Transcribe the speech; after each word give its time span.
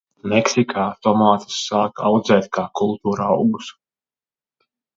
Meksikā 0.31 0.85
tomātus 1.07 1.59
sāka 1.67 2.09
audzēt 2.11 2.49
kā 2.59 2.65
kultūraugus. 2.81 3.73